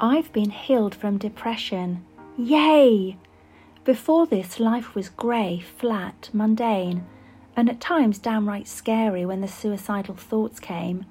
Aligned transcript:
I've 0.00 0.32
been 0.32 0.50
healed 0.50 0.94
from 0.94 1.18
depression. 1.18 2.04
Yay! 2.36 3.16
Before 3.84 4.26
this, 4.26 4.58
life 4.58 4.96
was 4.96 5.08
grey, 5.08 5.60
flat, 5.60 6.30
mundane, 6.32 7.06
and 7.56 7.70
at 7.70 7.80
times 7.80 8.18
downright 8.18 8.66
scary 8.66 9.24
when 9.24 9.40
the 9.40 9.46
suicidal 9.46 10.16
thoughts 10.16 10.58
came. 10.58 11.06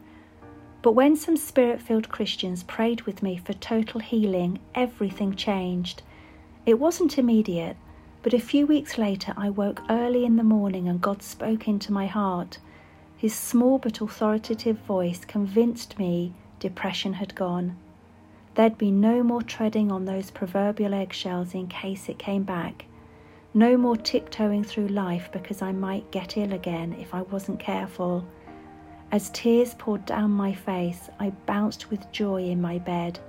But 0.82 0.92
when 0.92 1.16
some 1.16 1.38
spirit 1.38 1.82
filled 1.82 2.10
Christians 2.10 2.64
prayed 2.64 3.04
with 3.04 3.24
me 3.24 3.38
for 3.38 3.54
total 3.54 4.02
healing, 4.02 4.60
everything 4.76 5.34
changed. 5.34 6.02
It 6.66 6.78
wasn't 6.78 7.18
immediate, 7.18 7.78
but 8.22 8.34
a 8.34 8.40
few 8.40 8.68
weeks 8.68 8.98
later 8.98 9.34
I 9.38 9.50
woke 9.50 9.82
early 9.90 10.26
in 10.26 10.36
the 10.36 10.44
morning 10.44 10.90
and 10.90 11.00
God 11.00 11.24
spoke 11.24 11.70
into 11.70 11.94
my 11.94 12.08
heart. 12.08 12.58
His 13.16 13.34
small 13.34 13.78
but 13.78 14.02
authoritative 14.02 14.80
voice 14.80 15.24
convinced 15.24 15.98
me 15.98 16.34
depression 16.60 17.14
had 17.14 17.34
gone. 17.34 17.78
There'd 18.56 18.78
be 18.78 18.92
no 18.92 19.24
more 19.24 19.42
treading 19.42 19.92
on 19.92 20.06
those 20.06 20.30
proverbial 20.30 20.94
eggshells 20.94 21.56
in 21.56 21.68
case 21.68 22.08
it 22.08 22.20
came 22.20 22.44
back. 22.44 22.86
No 23.54 23.78
more 23.78 23.98
tiptoeing 23.98 24.64
through 24.64 24.88
life 24.90 25.30
because 25.32 25.62
I 25.62 25.72
might 25.72 26.12
get 26.12 26.38
ill 26.38 26.54
again 26.54 26.96
if 27.00 27.14
I 27.14 27.24
wasn't 27.24 27.60
careful. 27.60 28.26
As 29.12 29.30
tears 29.32 29.76
poured 29.76 30.06
down 30.06 30.32
my 30.32 30.54
face, 30.54 31.10
I 31.20 31.32
bounced 31.46 31.90
with 31.90 32.12
joy 32.12 32.44
in 32.46 32.62
my 32.62 32.80
bed. 32.80 33.20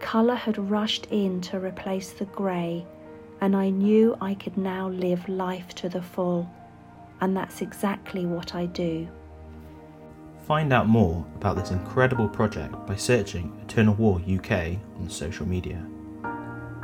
Colour 0.00 0.34
had 0.34 0.58
rushed 0.70 1.06
in 1.10 1.40
to 1.42 1.58
replace 1.58 2.12
the 2.12 2.24
grey, 2.26 2.84
and 3.40 3.56
I 3.56 3.70
knew 3.70 4.16
I 4.20 4.34
could 4.34 4.56
now 4.56 4.88
live 4.88 5.28
life 5.28 5.74
to 5.76 5.88
the 5.88 6.02
full. 6.02 6.48
And 7.20 7.36
that's 7.36 7.60
exactly 7.60 8.26
what 8.26 8.54
I 8.54 8.66
do. 8.66 9.08
Find 10.46 10.72
out 10.74 10.88
more 10.88 11.24
about 11.36 11.56
this 11.56 11.70
incredible 11.70 12.28
project 12.28 12.74
by 12.86 12.96
searching 12.96 13.58
Eternal 13.62 13.94
Wall 13.94 14.20
UK 14.28 14.76
on 14.98 15.08
social 15.08 15.46
media. 15.46 15.82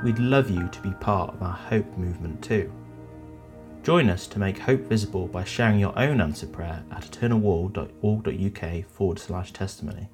We'd 0.02 0.18
love 0.18 0.48
you 0.48 0.66
to 0.68 0.80
be 0.80 0.92
part 0.92 1.34
of 1.34 1.42
our 1.42 1.52
Hope 1.52 1.98
movement 1.98 2.42
too. 2.42 2.72
Join 3.82 4.08
us 4.08 4.26
to 4.28 4.38
make 4.38 4.58
hope 4.58 4.80
visible 4.82 5.26
by 5.26 5.44
sharing 5.44 5.78
your 5.78 5.98
own 5.98 6.22
answer 6.22 6.46
prayer 6.46 6.82
at 6.90 7.02
eternalwall.org.uk 7.02 8.86
forward 8.86 9.18
slash 9.18 9.52
testimony. 9.52 10.08